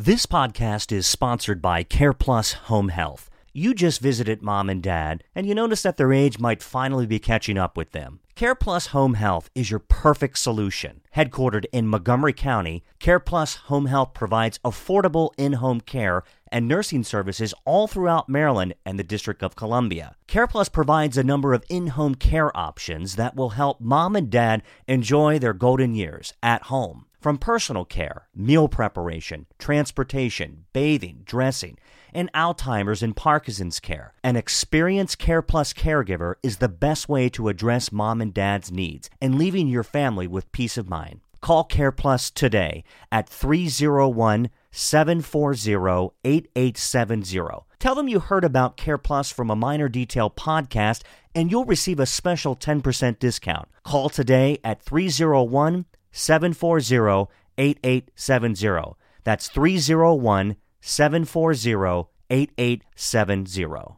[0.00, 3.28] This podcast is sponsored by CarePlus Home Health.
[3.52, 7.18] You just visited mom and dad, and you notice that their age might finally be
[7.18, 8.20] catching up with them.
[8.36, 11.00] CarePlus Home Health is your perfect solution.
[11.16, 16.22] Headquartered in Montgomery County, CarePlus Home Health provides affordable in home care
[16.52, 20.14] and nursing services all throughout Maryland and the District of Columbia.
[20.28, 24.62] CarePlus provides a number of in home care options that will help mom and dad
[24.86, 27.06] enjoy their golden years at home.
[27.20, 31.76] From personal care, meal preparation, transportation, bathing, dressing,
[32.14, 37.48] and Alzheimer's and Parkinson's care, an experienced Care Plus caregiver is the best way to
[37.48, 41.20] address mom and dad's needs and leaving your family with peace of mind.
[41.40, 47.64] Call Care Plus today at 301 740 8870.
[47.80, 51.02] Tell them you heard about Care Plus from a Miner Detail podcast
[51.34, 53.68] and you'll receive a special 10% discount.
[53.82, 55.84] Call today at 301
[56.18, 58.96] 740 8870.
[59.22, 63.96] That's 301 740 8870.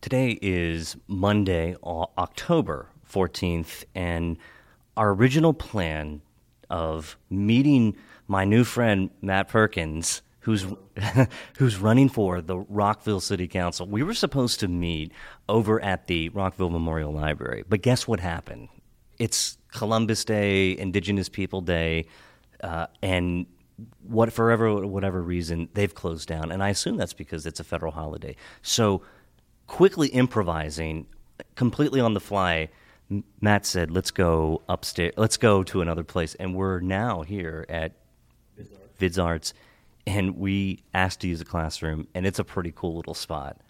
[0.00, 4.38] Today is Monday, October 14th, and
[4.96, 6.22] our original plan
[6.70, 10.66] of meeting my new friend Matt Perkins, who's
[11.58, 13.86] who's running for the Rockville City Council.
[13.86, 15.12] We were supposed to meet
[15.50, 18.68] over at the Rockville Memorial Library, but guess what happened?
[19.22, 22.06] It's Columbus Day, Indigenous People Day,
[22.60, 23.46] uh, and
[24.02, 27.92] what forever whatever reason they've closed down, and I assume that's because it's a federal
[27.92, 28.34] holiday.
[28.62, 29.02] So
[29.68, 31.06] quickly improvising,
[31.54, 32.70] completely on the fly.
[33.40, 35.14] Matt said, "Let's go upstairs.
[35.16, 37.92] Let's go to another place." And we're now here at
[38.98, 39.52] VisArts,
[40.04, 43.60] and we asked to use a classroom, and it's a pretty cool little spot.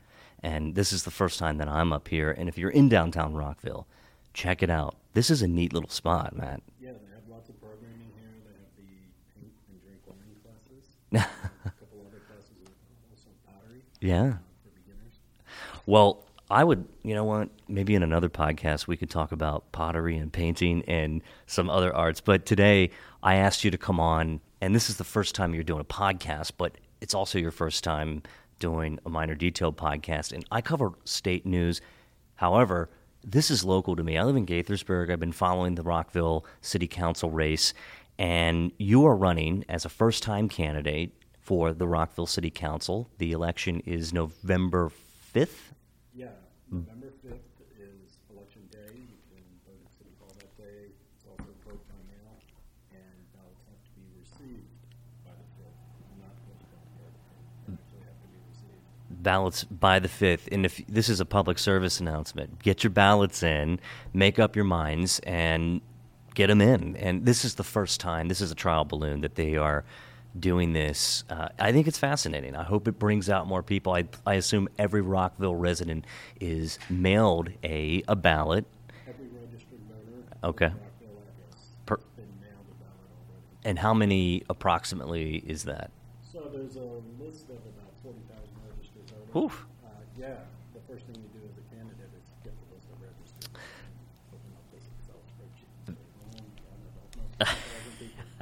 [0.42, 2.30] And this is the first time that I'm up here.
[2.30, 3.86] And if you're in downtown Rockville,
[4.32, 4.96] check it out.
[5.14, 6.62] This is a neat little spot, Matt.
[6.80, 8.30] Yeah, they have lots of programming here.
[8.44, 8.82] They have the
[9.34, 10.96] paint and drink wine classes.
[11.66, 12.50] a couple other classes,
[13.10, 13.80] also pottery.
[13.80, 14.32] Uh, yeah.
[14.62, 15.18] For beginners.
[15.86, 17.48] Well, I would, you know what?
[17.68, 22.20] Maybe in another podcast we could talk about pottery and painting and some other arts.
[22.20, 22.90] But today
[23.22, 25.84] I asked you to come on, and this is the first time you're doing a
[25.84, 28.22] podcast, but it's also your first time
[28.58, 30.32] doing a Miner Detail podcast.
[30.32, 31.80] And I cover state news.
[32.36, 32.90] However,
[33.24, 34.18] this is local to me.
[34.18, 35.10] I live in Gaithersburg.
[35.10, 37.74] I've been following the Rockville City Council race,
[38.18, 43.08] and you are running as a first time candidate for the Rockville City Council.
[43.18, 44.90] The election is November
[45.34, 45.72] 5th.
[46.14, 46.28] Yeah,
[46.70, 47.40] November 5th
[47.78, 48.78] is election day.
[48.94, 50.90] You can vote at City Hall that day.
[51.16, 52.38] It's also vote by mail,
[52.90, 54.66] and ballots have to be received
[55.24, 55.78] by the 5th.
[56.20, 57.14] Not postponed, but
[57.66, 58.86] they actually have to be received.
[59.22, 63.42] Ballots by the 5th and if this is a public service announcement get your ballots
[63.42, 63.78] in
[64.12, 65.80] make up your minds and
[66.34, 69.34] get them in and this is the first time this is a trial balloon that
[69.36, 69.84] they are
[70.40, 74.04] doing this uh, i think it's fascinating i hope it brings out more people i,
[74.26, 76.04] I assume every rockville resident
[76.40, 78.64] is mailed a, a ballot
[79.08, 80.66] Every registered voter Okay.
[80.66, 83.68] in Rockville address Per- has been mailed a ballot already.
[83.68, 85.90] and how many approximately is that
[86.32, 86.88] So there's a
[87.22, 88.41] list of about 40,000 registered voters.
[89.36, 89.66] Oof.
[89.84, 89.88] Uh,
[90.18, 90.34] yeah,
[90.74, 93.48] the first thing you do as a candidate is get the list of registered.
[94.32, 95.72] Open up this Excel spreadsheet.
[95.88, 97.46] say, "Oh, I don't know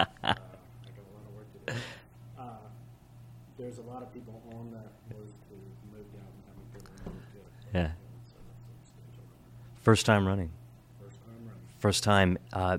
[0.01, 1.79] Uh, I got a lot of work to do.
[2.39, 2.43] Uh,
[3.59, 5.57] there's a lot of people on that list who
[5.97, 7.45] moved out and haven't been removed yet.
[7.75, 7.91] Yeah.
[8.27, 9.83] So that's the stage I'm on.
[9.83, 10.51] first time running
[11.01, 11.61] First time running.
[11.79, 12.39] first time.
[12.53, 12.79] Uh,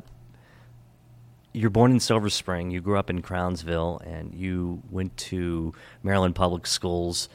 [1.53, 2.71] you're born in Silver Spring.
[2.71, 7.27] You grew up in Crownsville, and you went to Maryland Public Schools.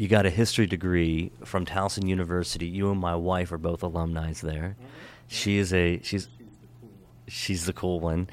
[0.00, 2.66] You got a history degree from Towson University.
[2.66, 4.74] You and my wife are both alumni there.
[4.78, 4.86] Mm-hmm.
[5.28, 7.28] She is a she's She's the cool one.
[7.28, 8.30] she's the cool one.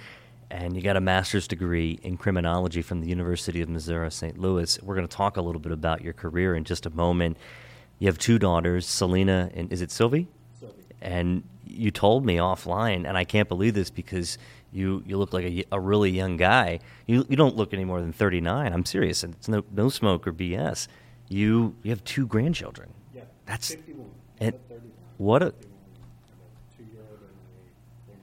[0.50, 4.38] And you got a master's degree in criminology from the University of Missouri St.
[4.38, 4.82] Louis.
[4.82, 7.36] We're going to talk a little bit about your career in just a moment.
[8.00, 10.30] You have two daughters, Selena and is it Sylvie?
[10.62, 10.84] Sylvie.
[11.02, 14.38] and you told me offline, and I can't believe this because
[14.72, 16.80] you, you look like a, a really young guy.
[17.08, 18.72] You you don't look any more than thirty nine.
[18.72, 20.88] I'm serious, and it's no no smoke or BS.
[21.30, 22.90] You you have two grandchildren.
[23.14, 23.22] Yeah.
[23.46, 24.08] That's- 51.
[24.40, 24.54] and
[25.18, 25.74] what a- 51.
[25.74, 27.20] I have a two-year-old
[28.10, 28.20] and.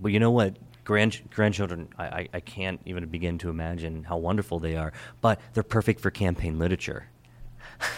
[0.00, 0.56] Well, you know what?
[0.84, 5.38] Grand, grandchildren, I, I, I can't even begin to imagine how wonderful they are, but
[5.54, 7.04] they're perfect for campaign literature.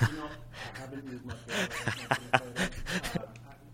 [0.03, 0.25] You know,
[0.77, 1.33] I haven't used my.
[1.33, 2.39] Uh,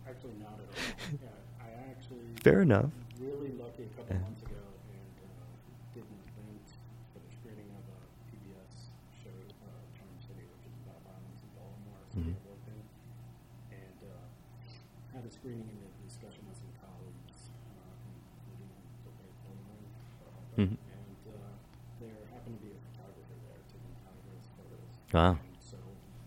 [0.08, 1.18] Actually, not at all.
[1.18, 1.28] Yeah,
[1.58, 2.90] I actually Fair enough.
[3.18, 4.62] really lucky a couple months ago
[4.94, 5.42] and uh,
[5.96, 6.64] did an event
[7.12, 7.98] for the screening of a
[8.30, 8.72] PBS
[9.20, 12.80] show, uh, Charm City, which is about violence in Baltimore, city I worked in,
[13.74, 17.92] and uh, had a screening and a discussion with some colleagues, uh,
[18.48, 18.72] including
[19.04, 19.82] Sylvia Coleman,
[20.24, 20.72] uh, Mhm.
[20.78, 21.52] and uh,
[22.00, 23.60] there happened to be a photographer there
[25.12, 25.38] Wow.
[25.60, 25.76] So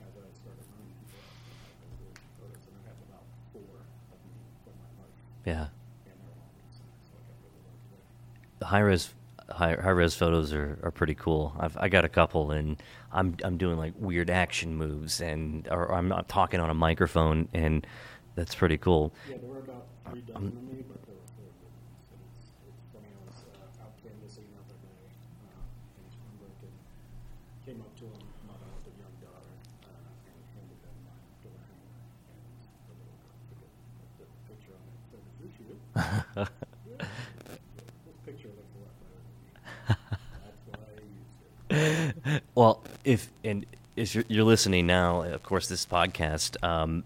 [0.01, 2.99] as I started running, people asked me if I could do photos, and I have
[3.07, 3.61] about four
[4.11, 4.33] of me
[4.63, 5.69] from my life, Yeah.
[6.09, 8.05] and they're all recent, so I really lucky there.
[8.59, 9.13] The high res
[9.49, 11.53] high, high res photos are, are pretty cool.
[11.59, 12.81] I've I got a couple and
[13.11, 17.47] I'm I'm doing like weird action moves and or I'm not talking on a microphone
[17.53, 17.85] and
[18.35, 19.13] that's pretty cool.
[19.29, 22.07] Yeah, there were about three um, dozen of me, but there were four good ones.
[22.15, 25.03] And it's, it's funny, I was uh, out canvassing the other day
[25.51, 26.71] uh, in Springbrook and
[27.67, 28.17] came up to a
[28.47, 29.51] mother with a young daughter
[29.83, 31.91] uh, and handed them my door hanger.
[32.31, 32.39] And
[32.87, 33.71] the little girl took it,
[34.15, 35.67] took the picture on it and said, Is this you?
[35.67, 35.75] yeah.
[35.75, 35.75] This picture looks a lot better than me.
[35.75, 35.90] That's why I used it.
[42.55, 43.65] Well, if and
[43.95, 47.03] if you're, you're listening now, of course, this podcast, um,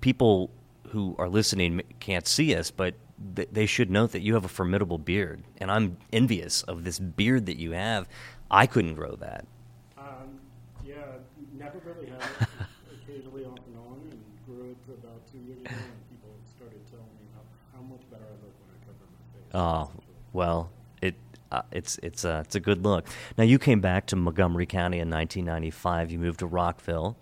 [0.00, 0.50] people
[0.88, 2.94] who are listening can't see us, but
[3.34, 6.98] th- they should note that you have a formidable beard, and I'm envious of this
[6.98, 8.06] beard that you have.
[8.50, 9.46] I couldn't grow that.
[9.96, 10.38] Um,
[10.84, 10.96] yeah,
[11.58, 12.48] never really had it.
[12.92, 16.80] Occasionally off and on, and grew it for about two years ago, and people started
[16.90, 17.40] telling me how,
[17.78, 19.41] how much better I look when I cover my face.
[19.54, 19.90] Oh
[20.32, 20.70] well,
[21.00, 21.14] it
[21.50, 23.06] uh, it's it's uh, it's a good look.
[23.36, 26.10] Now you came back to Montgomery County in 1995.
[26.10, 27.16] You moved to Rockville,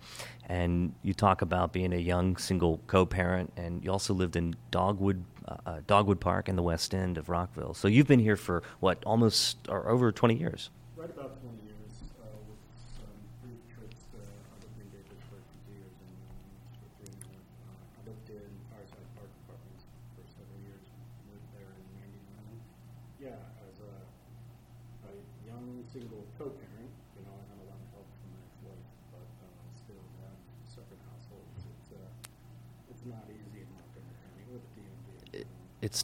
[0.47, 5.23] and you talk about being a young single co-parent, and you also lived in Dogwood
[5.47, 7.73] uh, uh, Dogwood Park in the West End of Rockville.
[7.73, 10.69] So you've been here for what almost or over 20 years.
[10.95, 11.60] Right about 20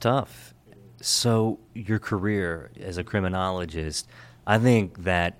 [0.08, 0.54] tough.
[1.02, 4.08] So your career as a criminologist,
[4.46, 5.38] I think that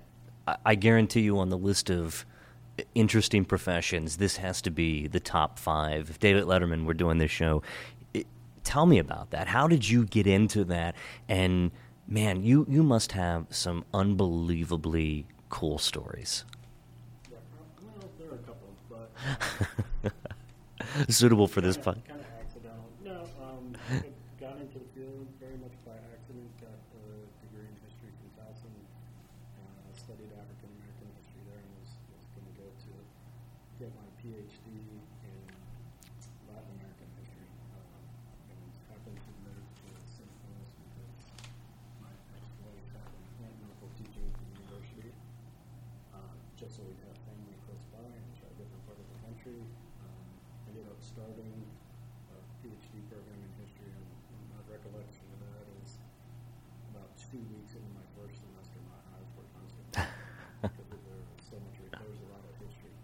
[0.64, 2.26] I- guarantee you on the list of
[2.94, 6.10] interesting professions, this has to be the top five.
[6.10, 7.62] If David Letterman were doing this show,
[8.12, 8.26] it,
[8.62, 9.48] tell me about that.
[9.48, 10.94] How did you get into that?
[11.28, 11.70] And
[12.06, 16.44] man, you you must have some unbelievably cool stories.
[17.30, 17.38] Yeah,
[17.82, 19.10] well, there are a couple, but.
[21.12, 22.02] Suitable for this kind fun.
[22.06, 22.84] Kind of accidental.
[23.04, 24.04] No, um, I
[24.40, 26.46] got into the field very much by accident.
[26.62, 27.02] Got a
[27.42, 28.72] degree in history from Towson.
[29.58, 32.90] Uh, studied African American history there, and was, was going to go to
[33.82, 34.06] get my
[34.66, 34.82] In
[36.50, 37.46] Latin American history.
[37.70, 40.26] Uh, and happened to move to St.
[40.26, 41.22] Louis because
[42.02, 45.10] my ex-wife had an teaching at the university
[46.14, 49.18] uh, just so we'd have family close by and try a different part of the
[49.22, 49.62] country.
[50.02, 50.26] Um,
[50.70, 51.54] ended up starting
[52.34, 55.98] a PhD program in history, and my recollection of that is
[56.90, 60.02] about two weeks into my first semester, my eyes were constantly
[60.62, 61.76] because there was so much.
[61.78, 62.94] There was a lot of history,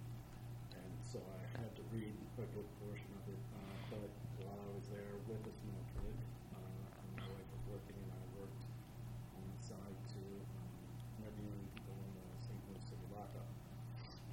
[0.74, 3.40] and so I had to read a good portion of it.
[3.54, 4.10] Uh, but
[4.42, 6.16] while I was there with a small kid,
[6.54, 8.64] uh, and my wife was working, and I worked
[9.38, 10.22] on the side to
[10.58, 10.74] um,
[11.22, 12.58] interviewing people in the St.
[12.70, 13.48] Louis City lockup.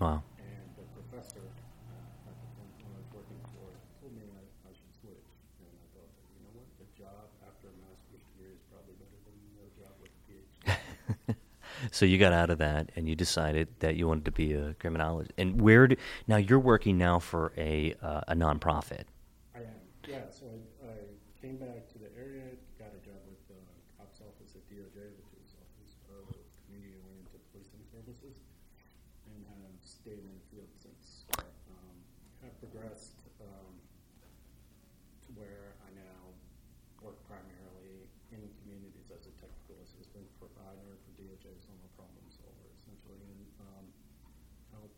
[0.01, 0.23] Wow.
[0.41, 3.69] And the professor uh, at the point when I was working for
[4.01, 5.29] told me I, I should switch.
[5.61, 9.21] And I thought, you know what, a job after a master's degree is probably better
[9.21, 11.37] than no job with a PhD.
[11.95, 14.73] so you got out of that and you decided that you wanted to be a
[14.81, 15.37] criminologist.
[15.37, 19.05] And where do, now you're working now for a uh, a nonprofit.
[19.53, 19.77] I am,
[20.09, 20.25] yeah.
[20.33, 20.49] So
[20.81, 20.97] I, I
[21.45, 23.61] came back to the area, got a job with the
[24.01, 26.25] cops office at DOJ, which is Office of
[26.65, 28.41] Community Oriented Policing Services,
[29.29, 31.29] and have stayed in the field since.
[31.69, 31.93] Um,
[32.41, 33.77] have progressed um,
[35.21, 36.33] to where I now
[37.05, 43.21] work primarily in communities as a technical assistant provider for DOJ, so problem solver essentially,
[43.29, 43.85] and um,
[44.73, 44.89] help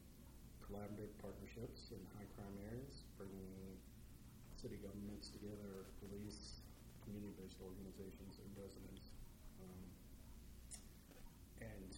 [0.64, 3.76] collaborative partnerships in high crime areas, bringing
[4.56, 6.64] city governments together, police,
[7.04, 9.12] community-based organizations, and residents.
[9.60, 9.84] Um,
[11.60, 11.92] and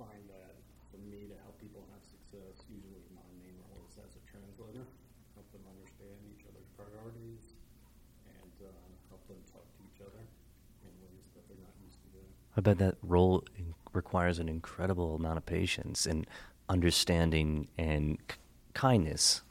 [0.00, 0.56] find that
[0.96, 4.88] for me to help people have success, usually my main role is as a translator,
[5.36, 7.60] help them understand each other's priorities,
[8.24, 8.72] and uh,
[9.12, 10.24] help them talk to each other
[10.84, 12.36] in ways that they're not used to doing.
[12.56, 16.26] I bet that role in- requires an incredible amount of patience and
[16.68, 18.18] understanding and
[18.74, 19.42] kindness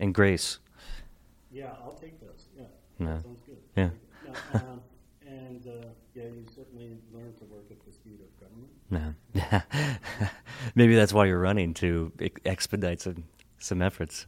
[0.00, 0.58] and grace.
[1.52, 2.48] Yeah, I'll take those.
[2.56, 2.64] Yeah,
[2.98, 3.22] Yeah.
[3.22, 3.58] sounds good.
[3.76, 3.90] Yeah.
[4.26, 4.80] No, um,
[5.26, 8.70] and uh, yeah, you certainly learn to work at the speed of government.
[8.90, 10.30] No.
[10.74, 12.12] Maybe that's why you're running to
[12.44, 13.24] expedite some
[13.58, 14.26] some efforts.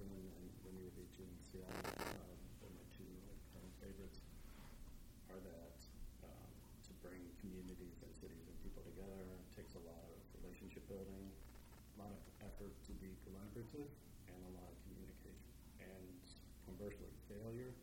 [0.00, 0.24] from when,
[0.64, 4.24] when you were teaching in Seattle, um, and my two like, kind of favorites
[5.28, 5.76] are that
[6.24, 6.48] um,
[6.88, 9.20] to bring communities and cities and people together
[9.52, 11.28] takes a lot of relationship building,
[12.00, 13.92] a lot of effort to be collaborative,
[14.32, 15.52] and a lot of communication.
[15.84, 16.16] And
[16.64, 17.76] conversely, failure,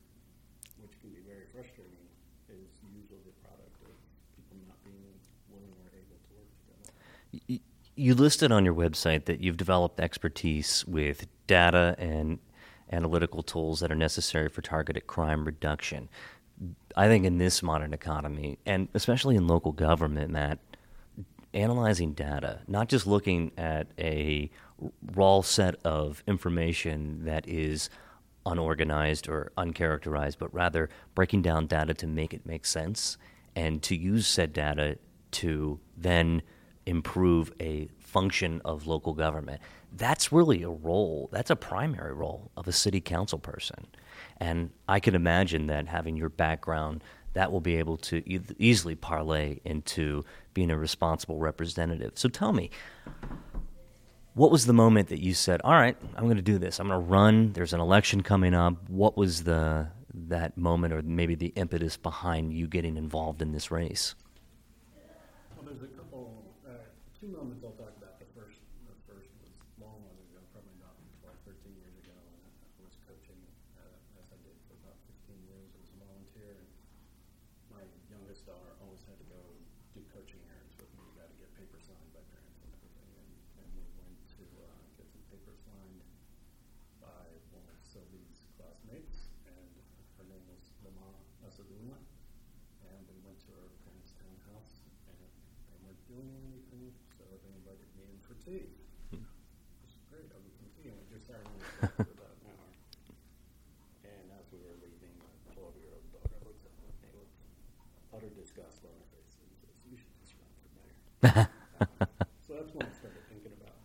[0.81, 2.01] which can be very frustrating,
[2.49, 2.65] is
[2.97, 3.93] usually the product of
[4.33, 5.13] people not being
[5.53, 7.61] willing or able to work together.
[7.93, 12.39] You listed on your website that you've developed expertise with data and
[12.91, 16.09] analytical tools that are necessary for targeted crime reduction.
[16.95, 20.59] I think in this modern economy, and especially in local government, Matt,
[21.53, 24.49] analyzing data, not just looking at a
[25.13, 27.89] raw set of information that is
[28.45, 33.17] unorganized or uncharacterized, but rather breaking down data to make it make sense
[33.55, 34.97] and to use said data
[35.31, 36.41] to then
[36.85, 39.61] improve a function of local government.
[39.97, 43.87] That's really a role, that's a primary role of a city council person.
[44.37, 48.95] And I can imagine that having your background, that will be able to e- easily
[48.95, 50.23] parlay into
[50.53, 52.11] being a responsible representative.
[52.15, 52.69] So tell me,
[54.33, 56.79] what was the moment that you said, "All right, I'm going to do this.
[56.79, 57.53] I'm going to run.
[57.53, 62.53] There's an election coming up." What was the that moment, or maybe the impetus behind
[62.53, 64.13] you getting involved in this race?
[65.55, 66.71] Well, there's a couple, uh,
[67.19, 68.17] two moments I'll talk about.
[68.19, 69.49] The first, the first was
[69.81, 72.49] long long ago, probably about 12, 13 years ago, and I
[72.81, 73.37] was coaching
[73.77, 76.61] uh, as I did for about 15 years as a volunteer.
[76.61, 76.69] And
[77.73, 79.41] my youngest daughter always had to go
[79.97, 81.01] do coaching errands with me.
[81.09, 83.09] You got to get papers signed by parents and everything.
[83.21, 83.29] And,
[83.61, 86.01] and we went to uh, get some papers signed
[87.01, 87.21] by
[87.53, 89.69] one of Sylvie's classmates, and
[90.17, 91.09] her name was Lama
[91.45, 91.97] Asaduna.
[92.87, 97.89] And we went to her parents' townhouse, and they weren't doing anything, so they invited
[97.97, 98.65] me in for tea.
[99.11, 100.27] Which is great.
[100.33, 102.67] I'll get some tea, and we just sat around and talked for about an hour.
[104.07, 107.31] And as we were leaving, my 12-year-old daughter looks at me with
[108.15, 110.95] utter disgust on her face and says, "You should just run for mayor."
[112.47, 113.79] so that's when I started thinking about.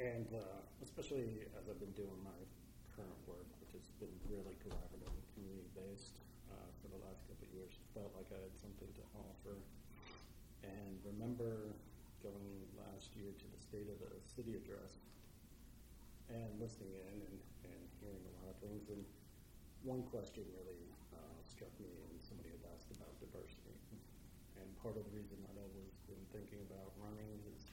[0.00, 2.40] And uh, especially as I've been doing my
[2.96, 7.44] current work, which has been really collaborative and community based uh, for the last couple
[7.44, 9.60] of years, felt like I had something to offer.
[10.64, 11.76] And remember
[12.24, 15.04] going last year to the State of the City address
[16.32, 17.36] and listening in and,
[17.68, 18.88] and hearing a lot of things.
[18.88, 19.04] And
[19.84, 20.80] one question really
[21.12, 23.67] uh, struck me, and somebody had asked about diversity.
[24.60, 27.70] And part of the reason that I was been thinking about running is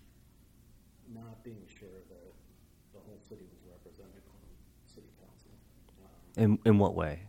[1.13, 2.31] not being sure that
[2.93, 4.41] the whole city was represented on
[4.85, 5.51] city council.
[6.37, 7.21] Um, In in what way?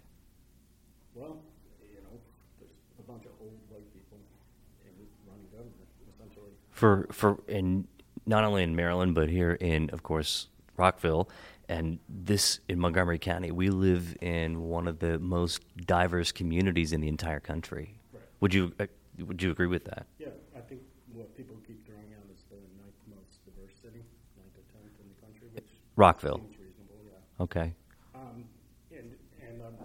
[1.15, 1.41] well,
[1.81, 2.17] you know,
[2.61, 4.19] there's a bunch of old white people
[4.85, 4.93] in
[5.29, 6.53] running government, essentially.
[6.71, 7.87] For for in
[8.27, 11.29] not only in Maryland but here in of course Rockville
[11.69, 17.01] and this in Montgomery County, we live in one of the most diverse communities in
[17.01, 17.99] the entire country.
[18.13, 18.23] Right.
[18.41, 18.87] Would you uh,
[19.25, 20.07] would you agree with that?
[20.19, 20.83] Yeah, I think
[21.13, 24.05] what people keep throwing out is the ninth most diverse city,
[24.37, 26.45] ninth or tenth in the country, which Rockville.
[26.45, 27.45] seems reasonable, yeah.
[27.45, 27.73] Okay.
[28.15, 28.45] Um,
[28.93, 29.77] and and um,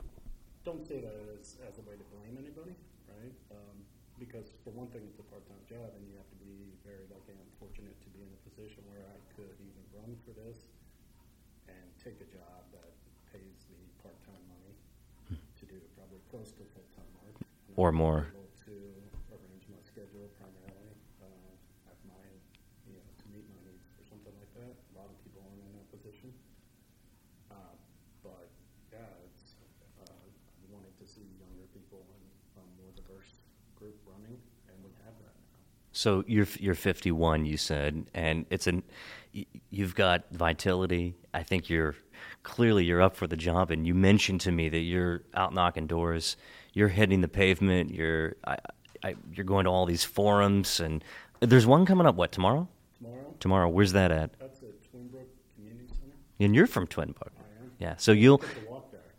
[0.65, 2.75] don't say that as, as a way to blame anybody,
[3.07, 3.35] right?
[3.53, 3.77] Um,
[4.19, 7.33] because for one thing, it's a part-time job, and you have to be very lucky
[7.33, 10.69] and fortunate to be in a position where I could even run for this
[11.65, 12.93] and take a job that
[13.33, 14.75] pays the part-time money
[15.31, 17.37] to do probably close to full-time work.
[17.79, 18.29] Or more.
[18.29, 18.75] Able to
[19.31, 22.25] arrange my schedule primarily, uh, at my,
[22.85, 24.69] you know, to meet my needs or something like that.
[24.75, 26.29] A lot of people aren't in that position.
[27.49, 27.73] Uh,
[28.21, 28.51] but
[28.91, 29.55] yeah, it's
[30.03, 32.05] uh, I wanted to see younger people
[32.55, 33.31] and a more diverse
[33.75, 34.37] group running,
[34.67, 35.59] and we have that now.
[35.91, 38.83] So you're you're 51, you said, and it's an
[39.69, 41.15] you've got vitality.
[41.33, 41.95] I think you're
[42.43, 43.71] clearly you're up for the job.
[43.71, 46.37] And you mentioned to me that you're out knocking doors,
[46.73, 48.57] you're hitting the pavement, you're I,
[49.03, 51.03] I, you're going to all these forums, and
[51.39, 52.15] there's one coming up.
[52.15, 52.67] What tomorrow?
[52.97, 54.37] Tomorrow, Tomorrow, where's that at?
[54.39, 55.25] that's at Twinbrook
[55.55, 56.15] Community Center.
[56.39, 57.31] And you're from Twinbrook.
[57.39, 57.71] I am.
[57.79, 58.41] Yeah, so you'll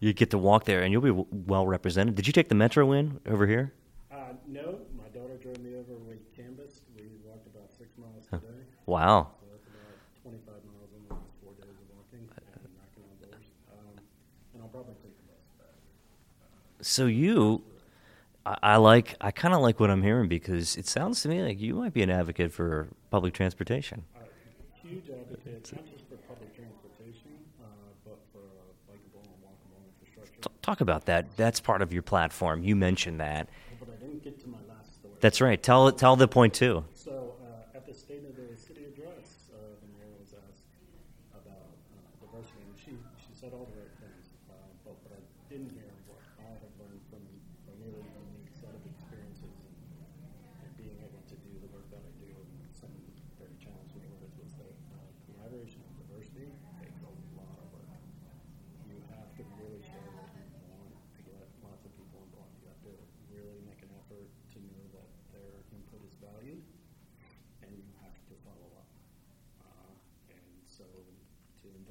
[0.03, 2.17] you get to walk there, and you'll be w- well represented.
[2.17, 3.73] Did you take the metro in over here?
[4.11, 4.17] Uh,
[4.49, 5.93] no, my daughter drove me over.
[6.09, 6.83] We canvassed.
[6.97, 8.65] We walked about six miles today.
[8.87, 9.31] Wow.
[9.39, 13.31] So that's about 25 miles in the last four days of walking and knocking on
[13.31, 13.47] doors.
[13.71, 13.95] Um,
[14.55, 15.77] and I'll probably take the bus back.
[16.81, 17.63] So you,
[18.45, 21.43] I, I like, I kind of like what I'm hearing because it sounds to me
[21.43, 24.03] like you might be an advocate for public transportation.
[24.17, 24.19] Uh,
[24.83, 27.67] huge advocate, not just for public transportation, uh,
[28.05, 30.41] but for uh, bikeable and walkable infrastructure.
[30.43, 31.37] T- talk about that.
[31.37, 32.63] That's part of your platform.
[32.63, 33.49] You mentioned that.
[33.79, 35.15] But I didn't get to my last story.
[35.21, 35.61] That's right.
[35.63, 36.85] Tell tell the point too.
[36.95, 40.71] So uh, at the State of the City address, uh, the mayor was asked
[41.35, 44.27] about uh, diversity, and she, she said all the right things.
[44.49, 44.55] Uh,
[44.87, 47.23] but what I didn't hear what I have learned from
[47.69, 48.07] a really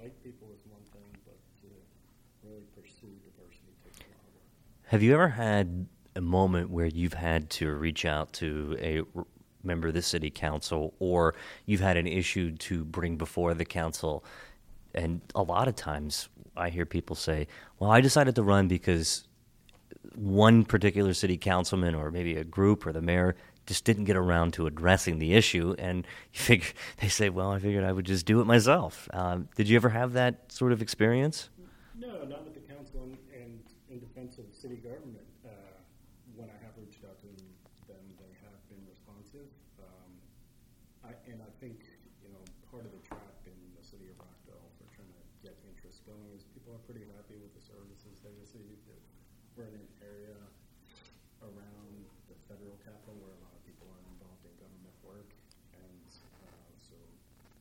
[0.01, 1.67] like people is one thing, but to
[2.47, 4.43] really pursue diversity takes a lot of work.
[4.87, 9.01] Have you ever had a moment where you've had to reach out to a
[9.63, 14.23] member of the city council or you've had an issue to bring before the council?
[14.95, 17.47] And a lot of times I hear people say,
[17.79, 19.27] well, I decided to run because
[20.15, 24.53] one particular city councilman or maybe a group or the mayor– just didn't get around
[24.53, 25.75] to addressing the issue.
[25.77, 29.07] And you figure, they say, well, I figured I would just do it myself.
[29.13, 31.49] Um, did you ever have that sort of experience?
[31.97, 35.27] No, not with the council and, and in defense of city government.
[35.45, 35.51] Uh,
[36.35, 37.29] when I have reached out to
[37.85, 39.45] them, they have been responsive.
[39.77, 40.11] Um,
[41.05, 41.85] I, and I think,
[42.25, 42.41] you know,
[42.71, 46.25] part of the trap in the city of Rockville for trying to get interest going
[46.33, 48.79] is people are pretty happy with the services they receive.
[49.53, 50.39] We're in an area
[51.43, 51.93] around
[52.31, 55.29] the federal capital where a lot of people are involved in government work.
[55.77, 56.95] And uh, so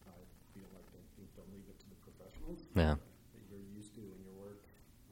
[0.09, 0.18] I
[0.54, 2.97] feel like they think they'll leave it to the professionals Yeah.
[2.97, 4.62] that you're used to in your work,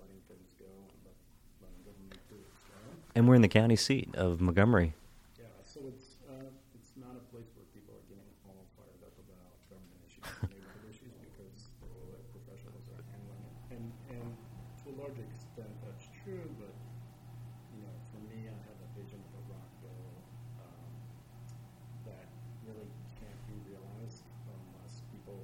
[0.01, 1.17] letting things go and let,
[1.65, 2.93] letting government do its job.
[3.17, 4.95] And we're in the county seat of Montgomery.
[5.39, 9.15] Yeah, so it's, uh, it's not a place where people are getting all fired up
[9.19, 13.57] about government issues, and neighborhood issues, because the the professionals are handling it.
[13.75, 14.29] And, and
[14.83, 16.75] to a large extent, that's true, but,
[17.75, 20.15] you know, for me, I have a vision of a Rockville,
[20.63, 20.91] um,
[22.09, 22.27] that
[22.65, 22.89] really
[23.21, 25.39] can't be realized unless people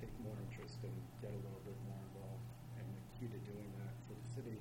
[0.00, 2.46] take more interest and get a little bit more involved.
[2.80, 4.58] And the key to doing that for the city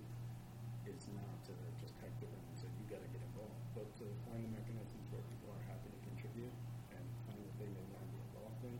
[0.86, 4.06] is not to just pack the room and say, you gotta get involved, but to
[4.30, 6.54] find the mechanisms where people are happy to contribute
[6.94, 8.76] and find the thing they want to be involved in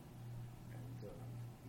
[0.76, 1.14] and, uh,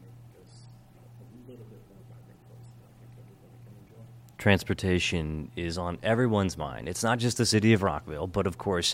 [0.03, 3.73] make this you know, a little bit more vibrant place that I think everybody can
[3.81, 4.05] enjoy.
[4.43, 6.89] Transportation is on everyone's mind.
[6.89, 8.93] It's not just the city of Rockville, but of course,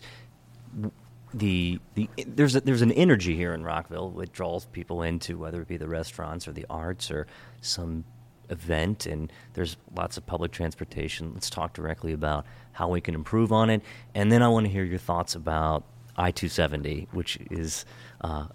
[1.33, 4.11] the the there's a, there's an energy here in Rockville.
[4.11, 7.25] Which draws people into whether it be the restaurants or the arts or
[7.61, 8.03] some
[8.51, 11.31] event and there's lots of public transportation.
[11.33, 13.81] Let's talk directly about how we can improve on it.
[14.13, 15.83] And then i want to hear your thoughts about
[16.15, 17.85] i-270 which is
[18.21, 18.45] uh,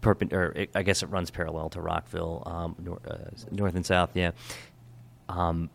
[0.00, 3.16] perpend- or it, i guess it runs parallel to rockville um, nor- uh,
[3.50, 4.30] north and south yeah.
[5.28, 5.70] Um,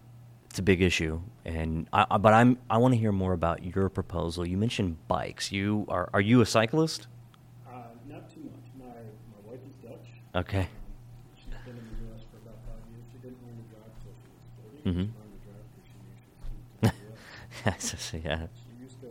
[0.52, 3.90] it's a big issue, and I, but I'm I want to hear more about your
[3.90, 4.46] proposal.
[4.46, 5.52] You mentioned bikes.
[5.52, 7.08] You are are you a cyclist?
[7.66, 7.72] Uh,
[8.10, 8.68] not too much.
[8.78, 10.08] My, my wife is Dutch.
[10.36, 10.60] Okay.
[10.62, 10.68] Um,
[11.38, 12.24] she's been in the U.S.
[12.30, 13.04] for about five years.
[13.12, 14.92] She didn't learn to drive till she was 40.
[14.92, 15.08] Mhm.
[15.08, 17.20] She learned to drive because she knew she was coming to the U.S.
[17.66, 18.42] Yes, yes, yeah.
[18.60, 19.10] She used to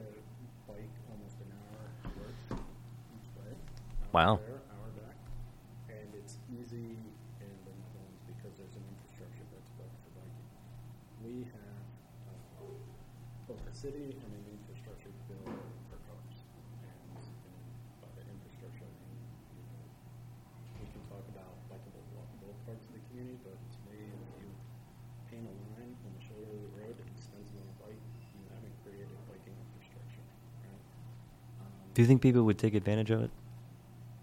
[0.68, 2.36] bike almost an hour to work
[3.16, 3.52] each way.
[4.12, 4.44] Wow.
[4.44, 5.16] There, hour back.
[5.88, 7.00] And it's easy
[7.40, 10.48] in the Netherlands because there's an infrastructure that's built for biking.
[11.24, 11.84] We have
[12.32, 12.64] uh,
[13.46, 15.46] both a city and an infrastructure built
[15.92, 16.36] for cars.
[16.88, 17.22] And, and
[18.02, 19.20] by the infrastructure, I mean,
[19.54, 19.84] you know,
[20.80, 24.48] we can talk about bikeable, walkable parts of the community, but to me, if you
[25.30, 28.00] paint a line on the shoulder of the road that extends on a bike,
[28.34, 30.24] you haven't created biking infrastructure,
[30.66, 30.82] right?
[31.62, 33.30] Um, Do you think people would take advantage of it?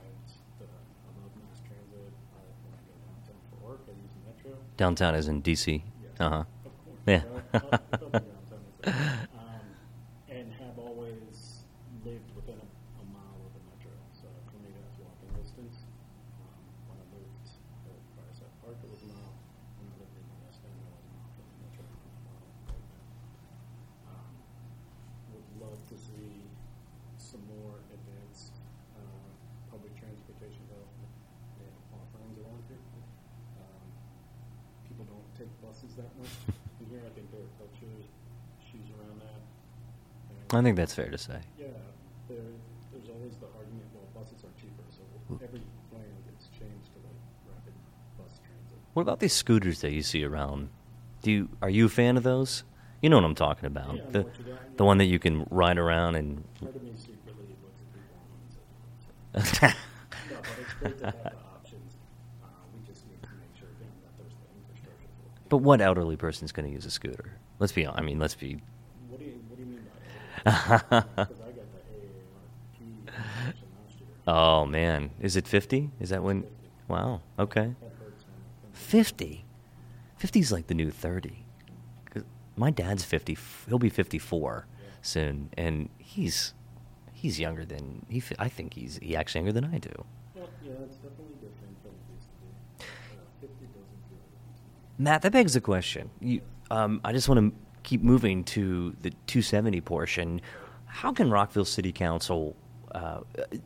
[0.00, 0.08] And
[0.56, 2.12] the, I love mass transit.
[2.32, 4.56] I, when I go to metro.
[4.80, 5.84] Downtown is in D.C.
[5.84, 6.16] Yes.
[6.16, 6.44] Uh huh.
[6.64, 7.04] Of course.
[7.04, 7.28] Yeah.
[7.52, 9.28] Uh, uh, double downtown is there.
[9.36, 9.68] um,
[10.32, 11.60] and have always
[12.08, 13.92] lived within a, a mile of the metro.
[14.16, 15.84] So for me, that's walking distance.
[16.40, 17.46] Um, when I moved
[17.86, 19.34] to Fireside Park, it was a mile.
[19.78, 21.84] When I lived in the West End, it was a mile from the metro.
[21.84, 23.04] I'm a mile right now.
[24.16, 24.32] Um,
[25.34, 26.48] would love to see
[27.18, 28.56] some more advanced
[28.98, 29.28] uh,
[29.70, 31.12] public transportation development
[31.62, 32.82] and offerings around here.
[33.60, 33.86] Um,
[34.88, 36.34] people don't take buses that much
[36.90, 37.02] here.
[37.06, 37.90] I think there are culture
[38.60, 39.40] issues around that.
[40.30, 41.40] And, I think that's fair to say.
[41.58, 41.66] yeah,
[42.28, 42.38] there,
[42.92, 45.02] there's always the argument, well, buses are cheaper, so
[45.42, 45.60] every
[45.90, 47.16] plan gets changed to like
[47.48, 47.72] rapid
[48.18, 48.78] bus transit.
[48.92, 50.68] What about these scooters that you see around?
[51.22, 52.64] Do you are you a fan of those?
[53.00, 53.96] You know what I'm talking about.
[53.96, 54.26] Yeah, the
[54.76, 56.44] the one that you can ride around and.
[56.60, 59.74] Part of me secretly looks at people and
[60.30, 61.92] no, but it's great to have the options.
[62.42, 65.08] Uh, we just need to make sure again that there's the infrastructure
[65.48, 67.38] but what elderly person is going to use a scooter?
[67.58, 67.86] Let's be.
[67.86, 68.60] I mean, let's be.
[74.24, 75.90] Oh man, is it 50?
[75.98, 76.44] Is that when?
[76.86, 77.22] Wow.
[77.40, 77.74] Okay.
[77.80, 78.24] Comes
[78.72, 79.44] 50.
[80.16, 81.42] 50 is like the new 30
[82.56, 83.36] my dad's 50.
[83.68, 84.66] He'll be 54
[85.00, 86.54] soon, and he's
[87.12, 88.22] he's younger than he.
[88.38, 89.90] i think he's he actually younger than I do.
[90.34, 92.86] Well, yeah, it's definitely different than it used to
[93.40, 93.46] be.
[93.46, 94.98] 50 doesn't feel right.
[94.98, 96.10] Matt, that begs the question.
[96.20, 100.40] You, um, I just want to keep moving to the 270 portion.
[100.86, 102.56] How can Rockville City Council?
[102.92, 103.20] Uh,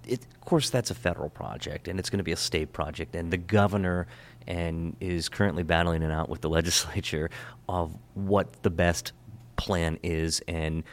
[0.07, 3.17] it, of course, that's a federal project, and it's going to be a state project,
[3.17, 4.07] and the governor
[4.47, 7.31] and is currently battling it out with the legislature
[7.69, 9.13] of what the best
[9.57, 10.41] plan is.
[10.47, 10.85] And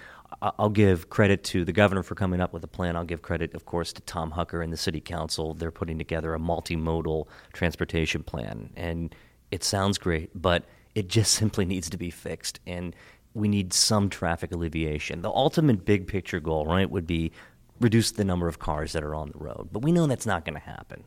[0.42, 2.96] I'll give credit to the governor for coming up with a plan.
[2.96, 5.54] I'll give credit, of course, to Tom Hucker and the city council.
[5.54, 9.16] They're putting together a multimodal transportation plan, and
[9.52, 10.64] it sounds great, but
[10.96, 12.60] it just simply needs to be fixed.
[12.66, 12.96] And
[13.34, 15.22] we need some traffic alleviation.
[15.22, 17.32] The ultimate big picture goal, right, would be
[17.80, 19.70] reduce the number of cars that are on the road.
[19.72, 21.04] But we know that's not going to happen.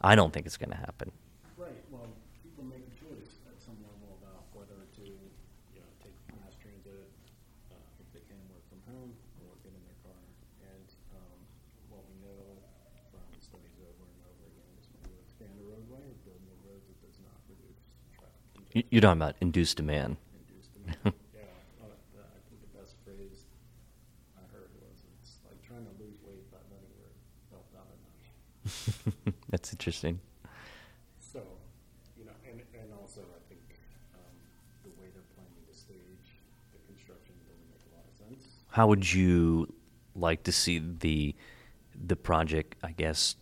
[0.00, 1.12] I don't think it's going to happen.
[1.56, 1.76] Right.
[1.90, 2.08] Well,
[2.42, 7.06] people make a choice at some level about whether to, you know, take mass transit
[7.70, 9.12] uh, if they can work from home
[9.46, 10.18] or get in their car.
[10.66, 11.38] And um,
[11.92, 12.58] what we know
[13.14, 16.58] from studies over and over again is when you expand a roadway or build new
[16.66, 17.78] roads, it does not reduce
[18.16, 19.36] traffic You're talking about.
[19.44, 20.16] Induced demand.
[21.04, 21.12] yeah.
[21.84, 23.44] Uh, the, I think the best phrase
[24.32, 27.12] I heard was it's like trying to lose weight by letting your
[27.52, 28.32] belt down a notch.
[29.50, 30.20] that's interesting.
[31.18, 31.40] So,
[32.18, 33.60] you know, and, and also I think
[34.14, 34.20] um,
[34.84, 35.96] the way they're planning to stage
[36.72, 38.54] the construction doesn't make a lot of sense.
[38.70, 39.72] How would you
[40.14, 41.34] like to see the
[42.06, 43.36] the project, I guess,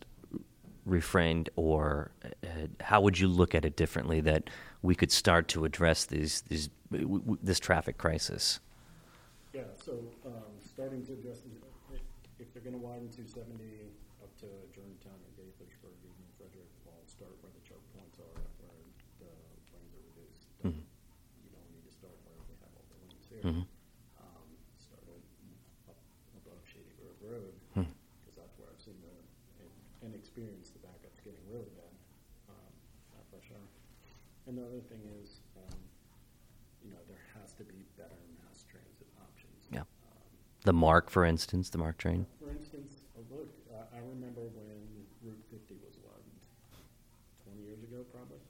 [0.89, 2.11] reframed, or
[2.43, 2.49] uh,
[2.81, 4.51] how would you look at it differently that
[4.83, 8.61] we could start to address these these w- w- this traffic crisis?
[9.53, 9.93] Yeah, so
[10.27, 10.33] um,
[10.65, 11.97] starting to address, the-
[12.41, 14.08] if, they're going to widen 270 up
[14.39, 18.79] to Germantown or Gaithersburg, even Frederick, well, start where the choke points are, where
[19.19, 19.31] the
[19.75, 20.47] lanes are reduced.
[20.63, 20.87] Don't-
[21.43, 23.43] You don't need to start where we have all the lanes here.
[23.43, 23.67] Mhm.
[24.23, 24.49] Um,
[24.79, 25.03] start
[25.91, 25.99] up
[26.39, 27.91] above Shady Grove Road, Hmm.
[28.23, 29.11] because that's where I've seen the,
[29.63, 29.71] and,
[30.03, 31.95] and experienced the backups getting really bad
[32.49, 32.73] um,
[33.19, 33.67] at Hour.
[34.47, 35.79] And the other thing is, um,
[36.83, 39.67] you know, there has to be better mass transit options.
[39.71, 39.83] Yeah.
[39.83, 39.87] Um,
[40.65, 42.25] The MARC, for instance, the MARC train.
[42.39, 46.41] for instance, uh, look, I, I remember when Route 50 was widened
[47.45, 48.41] 20 years ago, probably,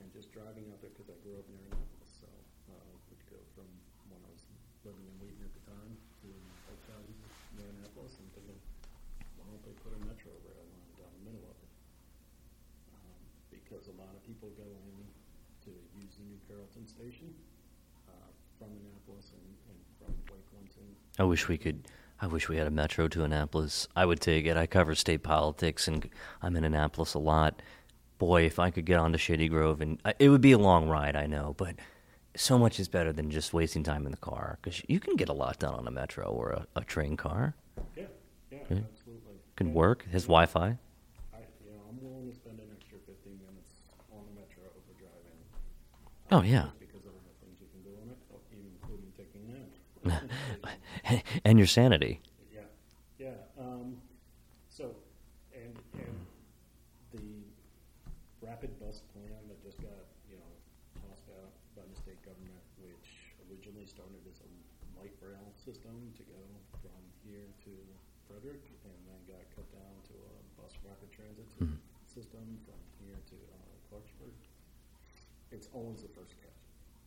[0.00, 2.28] and just driving out there because I grew up near Annapolis, so
[2.68, 2.74] uh,
[3.08, 3.66] would go from
[4.10, 4.44] when I was
[4.84, 6.28] living in Wheaton at the time to
[6.68, 7.16] Oak Island
[7.56, 8.60] near Annapolis, and thinking,
[9.40, 11.72] why don't they put a metro rail line down the middle of it?
[12.92, 15.06] Um, because a lot of people go in
[15.66, 17.30] to use the new Carrollton station
[18.10, 21.86] uh, from Annapolis and, and from Lake Linton I wish we could.
[22.20, 23.88] I wish we had a metro to Annapolis.
[23.96, 24.56] I would take it.
[24.56, 26.08] I cover state politics, and
[26.40, 27.60] I'm in Annapolis a lot.
[28.18, 30.88] Boy, if I could get onto Shady Grove, and I- it would be a long
[30.88, 31.74] ride, I know, but
[32.36, 35.28] so much is better than just wasting time in the car because you can get
[35.28, 37.54] a lot done on a metro or a, a train car.
[37.96, 38.04] Yeah,
[38.52, 39.34] yeah, absolutely.
[39.56, 40.06] Can And, work.
[40.12, 40.60] Has Wi-Fi.
[40.68, 43.72] I, know, I'm willing to spend an extra 15 minutes
[44.12, 45.38] on the metro over driving.
[46.30, 46.68] Oh, yeah.
[46.78, 50.22] Because of the things you can do on it, uh, including taking naps.
[51.44, 52.20] and your sanity.
[52.52, 52.60] yeah,
[53.18, 53.36] yeah.
[53.58, 53.96] Um,
[54.68, 54.94] so,
[55.54, 56.16] and and
[57.12, 57.44] the
[58.40, 60.52] rapid bus plan that just got you know
[61.08, 64.50] tossed out by the state government, which originally started as a
[64.98, 66.40] light rail system to go
[66.80, 67.72] from here to
[68.28, 71.76] Frederick, and then got cut down to a bus rapid transit Mhm.
[72.06, 73.56] system from here to uh,
[73.88, 74.32] Clarksburg.
[75.52, 76.64] it's always the first catch,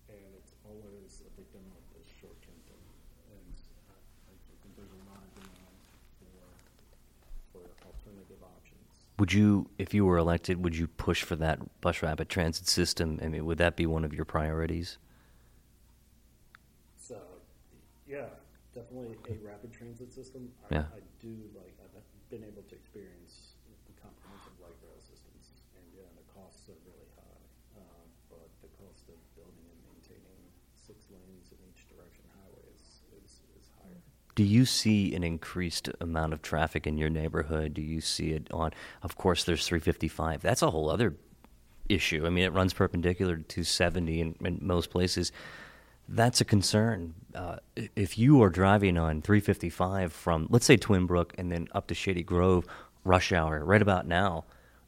[0.09, 2.85] and it's always a victim of the short-term thing.
[3.33, 3.53] And
[4.29, 5.81] I, I think there's a lot of demand
[6.21, 6.45] for
[7.51, 9.04] for alternative options.
[9.17, 13.19] Would you, if you were elected, would you push for that bus rapid transit system?
[13.23, 14.97] I mean, would that be one of your priorities?
[16.99, 17.15] So,
[18.05, 18.27] yeah,
[18.73, 20.51] definitely a rapid transit system.
[20.69, 20.85] I, Yeah.
[20.91, 21.71] I do like.
[21.79, 23.55] I've been able to experience
[23.87, 27.43] the comprehensive light rail systems, and yeah, the costs are really high.
[27.79, 30.41] Uh, but the cost of building and maintaining
[30.75, 34.03] six lanes in each direction highways is, is higher.
[34.35, 37.73] Do you see an increased amount of traffic in your neighborhood?
[37.73, 38.71] Do you see it on?
[39.01, 40.41] Of course, there's 355.
[40.41, 41.15] That's a whole other
[41.87, 42.25] issue.
[42.25, 45.31] I mean, it runs perpendicular to 270 in, in most places.
[46.09, 47.13] That's a concern.
[47.33, 47.57] Uh,
[47.95, 51.95] if you are driving on 355 from, let's say, Twin Brook and then up to
[51.95, 52.65] Shady Grove,
[53.05, 54.43] rush hour, right about now,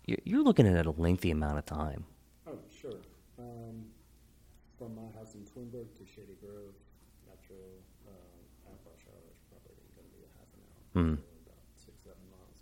[0.05, 2.05] you- you're looking at a lengthy amount of time.
[2.45, 2.99] Oh, sure.
[3.39, 3.85] Um,
[4.77, 6.73] from my house in Twinbrook to Shady Grove,
[7.27, 7.57] Metro,
[8.07, 8.13] um,
[8.67, 10.29] at rush hour is probably going to be a
[10.97, 11.21] half an hour, Hmm.
[11.21, 12.59] so about six, seven miles.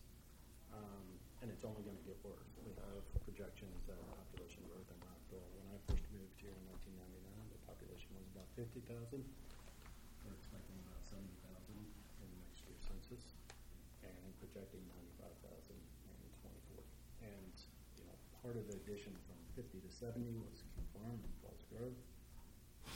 [0.76, 1.06] Um,
[1.41, 2.52] and it's only going to get worse.
[2.67, 5.48] We have projections that population growth in Rockville.
[5.56, 9.24] When I first moved here in 1999, the population was about 50,000.
[10.28, 11.80] We're expecting about 70,000
[12.19, 13.24] in next year's census,
[14.04, 14.84] and projecting
[15.21, 15.80] 95,000
[16.12, 16.84] in 24.
[17.24, 17.56] And
[17.95, 21.63] you know, part of the addition from 50 to 70 was King Farm and Falls
[21.71, 21.95] Grove.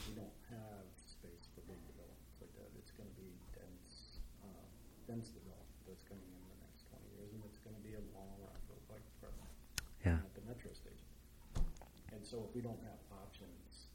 [0.10, 2.70] We don't have space for big developments like that.
[2.82, 4.66] It's going to be dense, uh,
[5.06, 8.04] dense development that's coming in the next 20 years, and it's going to be a
[8.18, 9.34] long Rockville Pike trail
[10.06, 10.18] Yeah.
[10.22, 11.06] at the metro station.
[12.14, 13.90] And so if we don't have options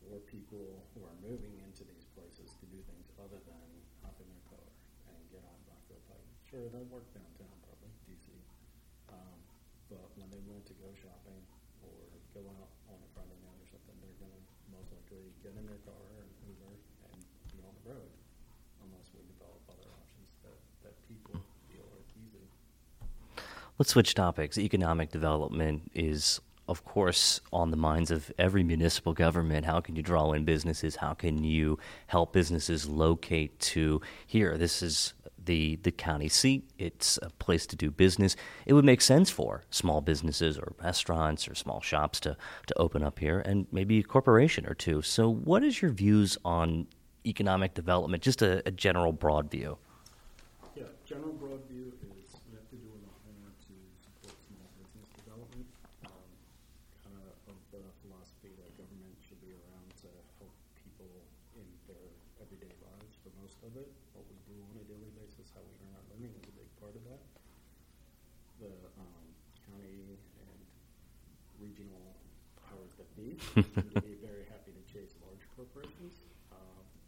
[0.00, 3.66] for people who are moving into these places to do things other than
[3.98, 4.62] hop in their car
[5.10, 8.30] and get on Rockville Pike, sure, they'll work downtown probably, DC.
[9.10, 9.38] Um,
[9.90, 11.42] but when they want to go shopping
[11.82, 11.98] or
[12.30, 15.82] go out on a Friday night or something, they're gonna most likely get in their
[15.82, 16.78] car and Uber
[17.10, 17.18] and
[17.50, 18.10] be on the road
[18.86, 22.46] unless we develop other options that, that people feel are easy.
[23.82, 24.62] Let's switch topics.
[24.62, 29.66] Economic development is, of course, on the minds of every municipal government.
[29.66, 30.96] How can you draw in businesses?
[30.96, 34.56] How can you help businesses locate to here?
[34.58, 36.68] This is the, the county seat.
[36.78, 38.36] It's a place to do business.
[38.66, 43.02] It would make sense for small businesses or restaurants or small shops to, to open
[43.02, 45.02] up here and maybe a corporation or two.
[45.02, 46.88] So, what is your views on
[47.24, 48.22] economic development?
[48.22, 49.78] Just a, a general broad view.
[50.76, 54.68] Yeah, general broad view is we have to do a lot more to support small
[54.76, 55.64] business development.
[56.04, 56.28] Um,
[57.00, 60.52] kind of of the philosophy that government should be around to help
[60.84, 61.08] people
[61.56, 62.12] in their
[62.44, 63.88] everyday lives for most of it.
[64.12, 66.68] What we do on a daily basis, how we earn our living is a big
[66.76, 67.24] part of that.
[68.60, 69.24] The um,
[69.64, 70.60] county and
[71.56, 72.20] regional
[72.68, 72.92] powers
[73.56, 73.64] be
[74.04, 76.20] be very happy to chase large corporations,
[76.52, 76.56] uh,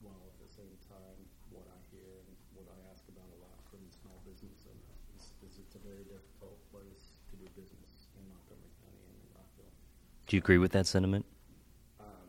[0.00, 1.18] while at the same time,
[1.52, 5.24] what I hear and what I ask about a lot from small business owners is,
[5.44, 9.74] is it's a very difficult place to do business in Montgomery County and in Rockville.
[10.26, 11.28] Do you agree with that sentiment?
[12.00, 12.28] Um,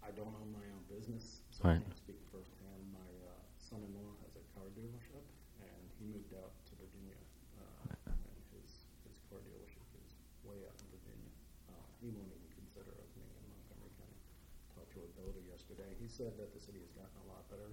[0.00, 1.76] I don't own my own business, so Right.
[1.76, 2.80] I can't speak firsthand.
[2.88, 5.24] My uh, son-in-law has a car dealership,
[5.60, 7.20] and he moved out to Virginia,
[7.60, 11.32] uh, and his his car dealership is way out in Virginia.
[11.68, 14.18] Uh, he won't even consider opening in Montgomery County.
[14.72, 15.90] Talked to a builder yesterday.
[16.00, 17.70] He said that the city has gotten a lot better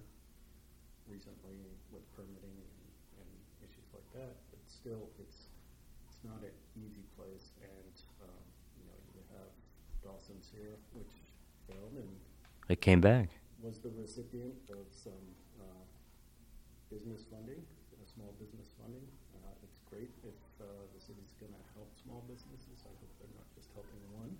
[1.10, 1.58] recently
[1.90, 2.78] with permitting and,
[3.18, 5.50] and issues like that, but still, it's
[6.06, 8.42] it's not an easy place, and um,
[8.78, 9.50] you know you have
[10.06, 11.10] Dawson's here, which
[11.66, 12.14] failed and
[12.70, 13.34] It came back.
[13.58, 15.26] was the recipient of some
[15.58, 15.82] uh,
[16.86, 17.58] business funding,
[17.98, 19.02] uh, small business funding.
[19.42, 22.78] Uh, it's great if uh, the city's going to help small businesses.
[22.86, 24.30] I hope they're not just helping one.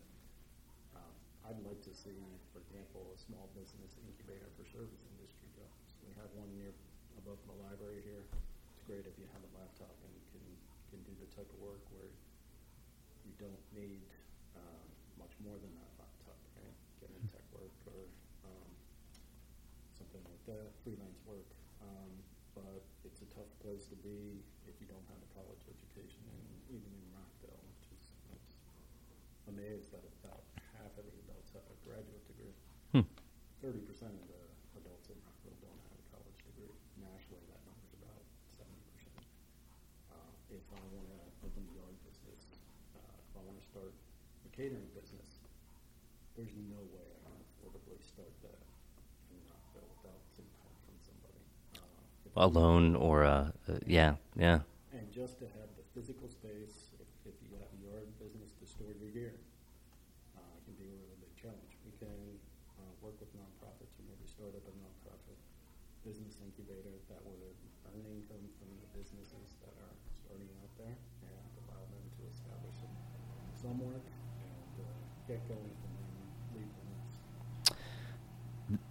[0.94, 1.12] Um,
[1.50, 2.18] I'd like to see,
[2.54, 5.94] for example, a small business incubator for service industry jobs.
[6.06, 6.72] We have one near
[7.20, 8.22] above the library here.
[8.22, 10.46] It's great if you have a laptop and can
[10.94, 12.06] can do the type of work where
[13.26, 14.06] you don't need
[14.54, 14.86] um,
[15.18, 16.76] much more than that laptop, right?
[17.02, 18.06] Getting tech work or
[18.46, 18.70] um,
[19.98, 21.50] something like that, freelance work.
[21.82, 22.14] Um,
[22.54, 26.46] but it's a tough place to be if you don't have a college education, and
[26.72, 28.06] even in Rockville, which is
[29.50, 30.46] amazed that about
[30.78, 32.54] half of the adults have a graduate degree.
[32.94, 33.04] Hmm.
[33.60, 34.42] Thirty percent of the
[34.78, 36.72] adults in Rockville don't have a college degree.
[36.96, 38.24] Nationally, that number's about
[38.56, 39.20] seventy percent.
[40.08, 42.56] Uh, if I want to open a yard business,
[42.96, 45.44] uh, if I want to start a catering business,
[46.32, 48.56] there's no way I can affordably start that
[49.28, 51.40] in Rockville without some help from somebody.
[51.76, 54.64] Uh, if A loan or a, uh, yeah, yeah.
[54.96, 58.64] and just to have the physical space, if, if you got a yard business to
[58.64, 59.36] store your gear,
[60.64, 61.72] can be a really big challenge.
[61.86, 62.10] We can
[62.80, 65.38] uh, work with nonprofits or maybe start up a nonprofit
[66.02, 67.54] business incubator that would
[67.86, 70.90] earn income from the businesses that are starting out there
[71.22, 72.94] and allow them to establish some,
[73.54, 74.02] some work
[74.42, 74.90] and uh,
[75.30, 76.10] get going and then
[76.50, 77.14] leave the nest.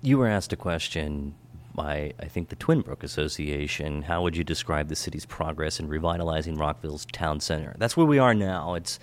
[0.06, 1.34] You were asked a question
[1.74, 4.04] by, I think, the Twinbrook Association.
[4.04, 7.76] How would you describe the city's progress in revitalizing Rockville's town center?
[7.80, 8.76] That's where we are now.
[8.76, 9.00] It's,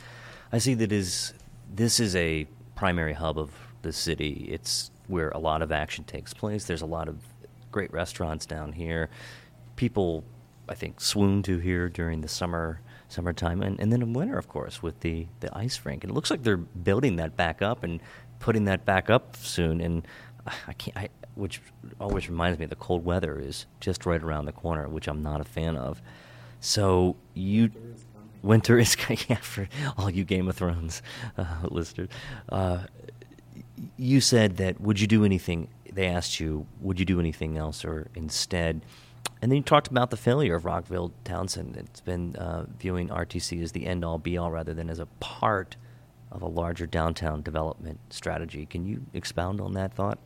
[0.52, 1.34] I see that is
[1.74, 3.50] this is a primary hub of
[3.82, 4.46] the city.
[4.48, 6.66] It's where a lot of action takes place.
[6.66, 7.16] There's a lot of
[7.72, 9.10] great restaurants down here.
[9.74, 10.22] People,
[10.68, 14.48] I think, swoon to here during the summer summertime and, and then in winter of
[14.48, 17.84] course with the, the ice rink and it looks like they're building that back up
[17.84, 18.00] and
[18.38, 20.06] putting that back up soon and
[20.46, 21.60] I can't I, which
[22.00, 25.40] always reminds me the cold weather is just right around the corner which I'm not
[25.40, 26.02] a fan of
[26.60, 27.70] so you
[28.42, 31.02] winter is coming yeah, for all you Game of Thrones
[31.38, 32.08] uh, listeners
[32.48, 32.84] uh,
[33.96, 37.84] you said that would you do anything they asked you would you do anything else
[37.84, 38.82] or instead
[39.40, 41.76] and then you talked about the failure of Rockville Townsend.
[41.76, 45.06] It's been uh, viewing RTC as the end all be all rather than as a
[45.18, 45.76] part
[46.30, 48.66] of a larger downtown development strategy.
[48.66, 50.18] Can you expound on that thought?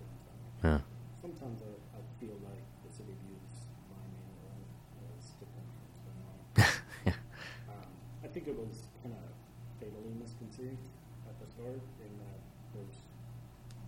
[0.00, 0.40] Downtown.
[0.62, 0.80] Yeah.
[1.20, 3.56] Sometimes I, feel like the city views
[3.90, 4.24] my main
[8.24, 9.28] I think it was kind of
[9.76, 10.80] fatally misconceived
[11.28, 12.40] at the start in that
[12.72, 12.98] there's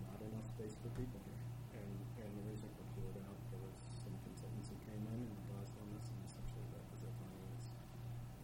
[0.05, 1.43] not enough space for people here.
[1.81, 5.31] And, and the reason for pulled out, there was some consultants who came in and
[5.45, 7.65] advised on this, and essentially what was their finding is,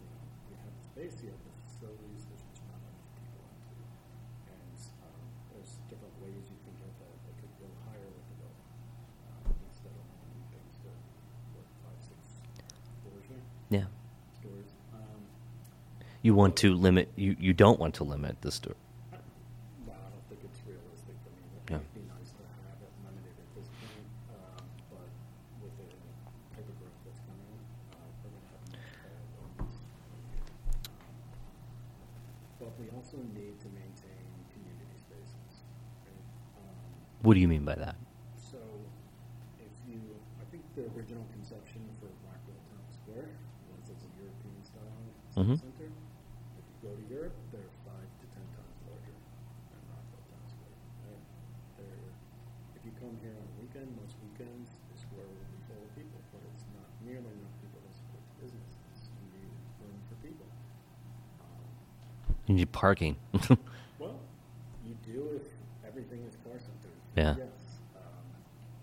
[0.02, 3.42] you know, you have the space, you have the facilities, there's just not enough people
[3.54, 3.92] into it.
[4.50, 4.76] And
[5.08, 7.16] um, there's different ways you can get that.
[7.26, 8.70] They could go higher with the building
[9.30, 10.98] um, instead of having things that
[11.54, 12.20] work five, six
[13.00, 13.88] floors here Yeah.
[14.44, 14.70] stores.
[14.92, 15.22] Um,
[16.24, 17.12] You want to limit.
[17.16, 18.72] You, you don't want to limit the store.
[19.12, 21.12] No, I don't think it's realistic.
[21.20, 21.76] I mean, it Yeah.
[21.84, 25.04] might be nice to have it limited at this point, um, but
[25.60, 25.84] with the
[26.56, 27.60] type of growth that's coming,
[27.92, 28.64] uh, we're going to have
[29.60, 29.76] much.
[32.56, 35.52] But we also need to maintain community spaces.
[36.08, 36.24] Right?
[36.56, 36.88] Um,
[37.20, 38.00] What do you mean by that?
[38.40, 38.64] so,
[39.60, 40.00] if you,
[40.40, 43.28] I think the original conception for Rockville Town Square
[43.76, 45.04] was as a European style
[45.36, 45.60] Mhm.
[45.60, 45.92] center.
[46.56, 50.78] If you go to Europe, they're five to ten times larger than Rockville Town Square.
[51.10, 51.22] Right?
[51.76, 52.08] They're,
[52.78, 53.54] if you come here on a
[53.84, 57.52] weekend, most weekends, the square will be full of people, but it's not nearly enough
[57.60, 58.96] people to support the businesses.
[59.12, 60.46] You need room for people.
[61.44, 61.64] Um,
[62.48, 63.16] You need parking.
[64.00, 64.16] well,
[64.84, 65.44] you do if
[65.84, 66.96] everything is car centered.
[67.16, 67.36] Yeah.
[67.36, 67.84] Yes.
[67.92, 68.24] Um,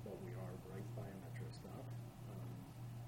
[0.06, 1.82] but we are right by a metro stop.
[2.30, 2.50] Um,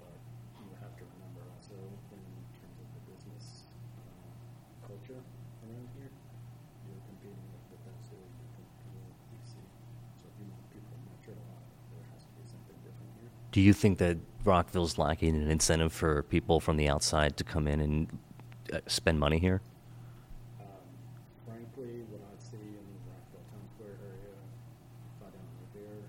[0.02, 0.18] but
[0.58, 2.20] you have to remember also in
[2.58, 3.70] terms of the business
[4.02, 5.22] uh, culture
[5.62, 6.10] around here,
[6.90, 9.54] you're competing with Bethesda, you're competing with DC.
[10.18, 11.62] So if you want people in metro, uh,
[11.96, 13.32] there has to be something different here.
[13.54, 17.68] Do you think that Rockville's lacking an incentive for people from the outside to come
[17.68, 18.18] in and
[18.72, 19.62] uh, spend money here?
[20.58, 20.66] Um,
[21.46, 26.02] frankly, what I see in the Rockville Town Square area, if I don't live there,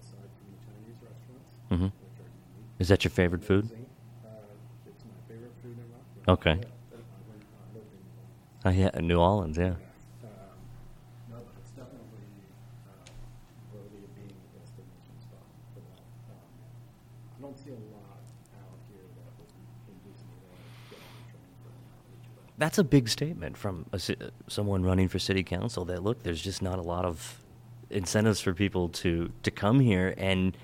[0.00, 1.92] aside from the Chinese restaurants, Mhm.
[2.00, 2.80] which are unique.
[2.80, 3.66] Is that your favorite food?
[3.66, 4.28] Uh,
[4.88, 6.32] it's my favorite food in Rockville.
[6.32, 6.56] Okay.
[6.56, 6.96] Yeah, I,
[7.28, 8.80] went, I lived New Orleans.
[8.96, 9.58] Yeah, New Orleans.
[9.58, 9.68] Yeah.
[9.68, 9.76] Um,
[11.28, 12.24] no, but it's definitely
[12.88, 13.04] uh,
[13.76, 15.44] worthy of being a destination spot
[15.76, 16.00] for that.
[16.32, 16.48] Um,
[17.36, 18.24] I don't see a lot
[18.56, 19.52] out here that would
[19.92, 20.48] induce me to
[20.88, 24.00] get on the train for an outreach, but That's a big statement from a,
[24.48, 25.84] someone running for city council.
[25.84, 27.40] That look, there's just not a lot of
[27.90, 30.56] incentives for people to to come here, and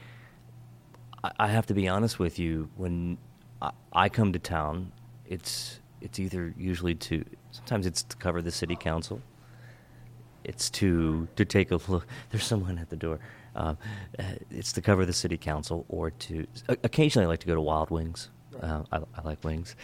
[1.24, 2.68] I, I have to be honest with you.
[2.76, 3.18] When
[3.60, 4.92] I, I come to town,
[5.26, 9.20] it's it's either usually to sometimes it's to cover the city council.
[10.44, 12.06] It's to to take a look.
[12.30, 13.18] There's someone at the door.
[13.56, 13.78] Um,
[14.18, 17.60] uh, it's to cover the city council, or to occasionally I like to go to
[17.60, 18.30] Wild Wings.
[18.60, 19.74] Uh, I, I like wings,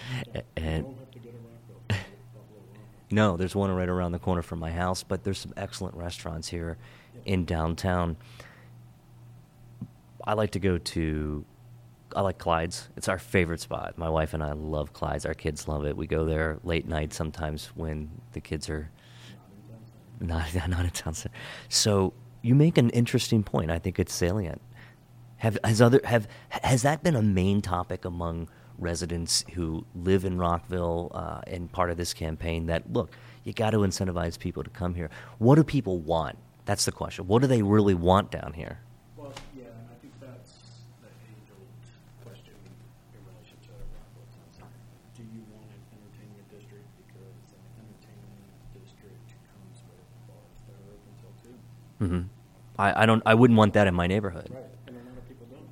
[0.57, 2.05] and don't have to go to Rockville to get
[2.35, 2.96] Buffalo Wild Wings.
[3.11, 6.49] No, there's one right around the corner from my house, but there's some excellent restaurants
[6.49, 6.77] here
[7.25, 8.17] in downtown.
[10.25, 11.45] I like to go to
[12.15, 12.89] I like Clyde's.
[12.97, 13.99] It's our favorite spot.
[13.99, 15.27] My wife and I love Clyde's.
[15.27, 15.97] Our kids love it.
[15.97, 18.91] We go there late night sometimes when the kids are
[20.21, 21.15] Not not in town.
[21.69, 23.71] So you make an interesting point.
[23.71, 24.63] I think it's salient.
[25.39, 28.49] Have has other have has that been a main topic among
[28.79, 32.67] residents who live in Rockville uh, and part of this campaign?
[32.67, 33.11] That look,
[33.45, 35.11] you got to incentivize people to come here.
[35.39, 36.37] What do people want?
[36.65, 37.27] That's the question.
[37.27, 38.81] What do they really want down here?
[39.17, 40.59] Well, yeah, and I think that's
[41.01, 41.69] the age-old
[42.25, 42.55] question
[43.15, 44.71] in relation to Rockville Town.
[45.17, 46.87] Do you want an entertainment district?
[47.07, 51.55] Because an entertainment district comes with bars that are open till two.
[52.03, 52.27] hmm
[52.79, 53.23] I, I don't.
[53.25, 54.51] I wouldn't want that in my neighborhood.
[54.53, 55.65] Right, and a lot of people don't.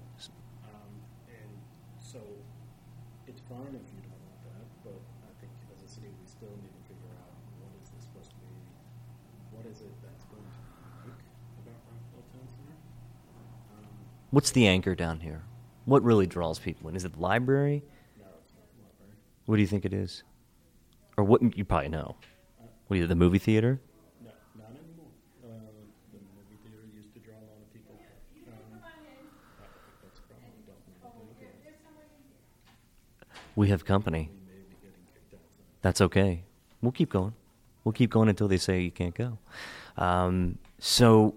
[0.65, 0.89] Um,
[1.29, 1.53] and
[2.01, 2.17] so
[3.29, 6.49] it's fine if you don't want that, but I think as a city, we still
[6.65, 7.29] need to figure out
[7.61, 8.49] what is this supposed to be?
[9.53, 10.53] What is it that's going to
[11.05, 11.29] be unique
[11.61, 12.79] about Rockville Town Center?
[13.77, 13.93] Um,
[14.35, 15.45] What's the anchor down here?
[15.85, 16.97] What really draws people in?
[16.97, 17.85] Is it the library?
[19.47, 20.25] What do you think it is?
[21.17, 21.57] Or what?
[21.57, 22.17] You probably know.
[22.89, 23.07] What is it?
[23.07, 23.81] The movie theater?
[24.25, 25.07] No, not anymore.
[25.41, 27.95] The movie theater used to draw a lot of people.
[33.55, 34.33] We have company.
[35.81, 36.43] That's okay.
[36.83, 37.35] We'll keep going.
[37.85, 39.39] We'll keep going until they say you can't go.
[39.97, 41.37] Um, so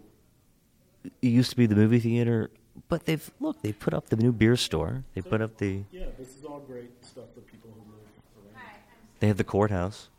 [1.22, 2.50] it used to be the movie theater,
[2.90, 3.62] but they've look.
[3.62, 5.04] They put up the new beer store.
[5.14, 5.84] They put up the.
[5.92, 8.64] Yeah, this is all great stuff for people who live around.
[9.20, 10.10] They have the courthouse.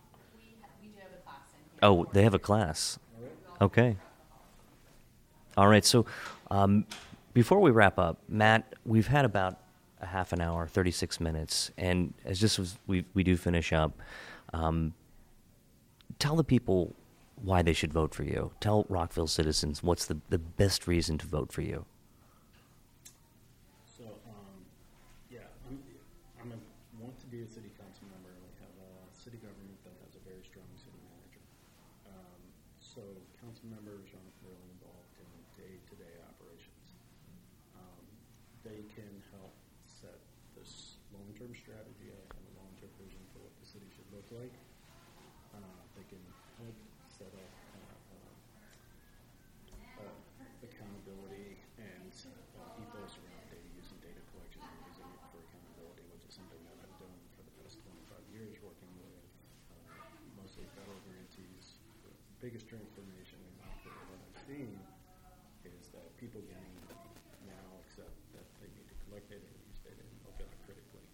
[0.82, 1.78] We do have a class in here.
[1.82, 2.98] Oh, they have a class.
[3.60, 3.96] Okay.
[5.56, 5.84] All right.
[5.84, 6.06] So,
[6.50, 6.86] um,
[7.34, 9.58] before we wrap up, Matt, we've had about
[10.00, 13.98] a half an hour, thirty-six minutes, and as just as we we do finish up,
[14.52, 14.94] um,
[16.18, 16.94] tell the people
[17.42, 18.52] why they should vote for you.
[18.60, 21.84] Tell Rockville citizens what's the the best reason to vote for you.
[23.86, 24.58] So, um,
[25.30, 25.78] yeah, I'm,
[26.38, 26.58] I'm a,
[27.02, 30.14] want to be a city council member, and we have a city government that has
[30.14, 31.42] a very strong city manager.
[32.06, 32.38] Um,
[32.78, 33.02] so
[33.42, 35.26] council members aren't really involved in
[35.58, 36.86] day-to-day operations.
[37.74, 38.02] Um,
[38.62, 39.54] they can help
[39.86, 40.18] set
[40.54, 44.54] this long-term strategy and a long-term vision for what the city should look like.
[45.58, 46.22] Uh, they can
[46.62, 46.74] help
[47.10, 48.30] set up, uh, um,
[50.06, 50.14] uh,
[50.62, 52.14] accountability and
[52.58, 56.34] uh, ethos around data use and data collection and using it for accountability, which is
[56.34, 59.18] something that I've done for the past 25 years, working with
[59.74, 59.98] uh,
[60.38, 61.78] mostly federal grantees.
[62.06, 64.70] The biggest transformation in Rockville that I've seen
[65.66, 66.74] is that people getting
[67.46, 70.58] now accept that they need to collect data and use data and look at it
[70.66, 71.06] critically.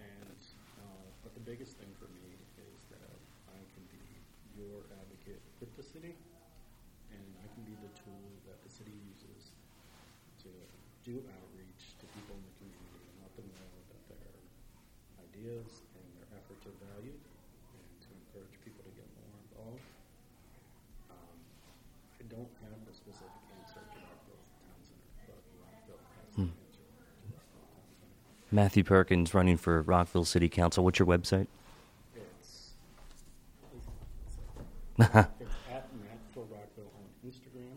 [0.00, 0.40] And
[0.80, 3.16] uh, but the biggest thing for me is that
[3.48, 4.04] I can be
[4.60, 6.12] your advocate with the city,
[7.08, 9.56] and I can be the tool that the city uses
[10.44, 10.52] to
[11.00, 14.36] do outreach to people in the community and let them know that their
[15.24, 19.88] ideas and their efforts are valued, and to encourage people to get more involved.
[21.08, 21.36] Um,
[22.20, 26.84] I don't have the specific answer to Rockville Town Center, but Rockville has the answer
[26.84, 28.52] to Rockville Town Center.
[28.52, 30.84] Matthew Perkins running for Rockville City Council.
[30.84, 31.48] What's your website?
[32.12, 32.76] It's,
[35.00, 37.76] it's at Matt for Rockville on Instagram,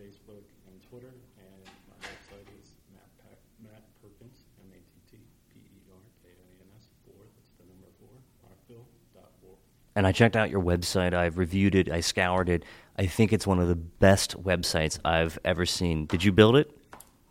[0.00, 5.16] Facebook, and Twitter, and my website is Matt, Pack, Matt Perkins, M A T T
[5.52, 7.20] P E R K I N S four.
[7.36, 8.08] That's the number four.
[8.42, 9.58] Rockville.org.
[9.96, 11.12] And I checked out your website.
[11.14, 11.90] I've reviewed it.
[11.90, 12.64] I scoured it.
[12.98, 16.06] I think it's one of the best websites I've ever seen.
[16.06, 16.70] Did you build it?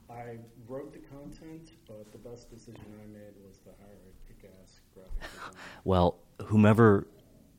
[0.07, 4.81] I wrote the content, but the best decision I made was to hire a kick-ass
[4.93, 5.51] graphic designer.
[5.83, 7.07] Well, whomever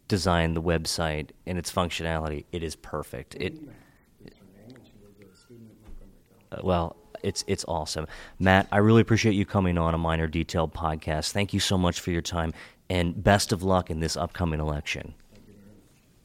[0.09, 3.35] designed the website and its functionality, it is perfect.
[3.37, 3.75] It Matt
[4.25, 6.61] is her name, and she was a student at Montgomery College.
[6.61, 8.07] uh, well, it's it's awesome.
[8.39, 11.33] Matt, I really appreciate you coming on a Miner detailed podcast.
[11.33, 12.53] Thank you so much for your time
[12.89, 15.15] and best of luck in this upcoming election.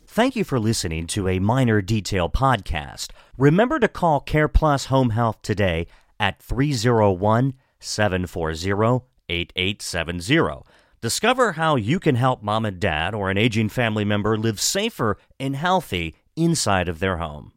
[0.06, 3.12] Thank you for listening to a Miner Detail podcast.
[3.38, 5.88] Remember to call Care Plus Home Health today
[6.20, 10.64] at 301 740 8870.
[11.02, 15.18] Discover how you can help mom and dad or an aging family member live safer
[15.40, 17.54] and healthy inside of their home.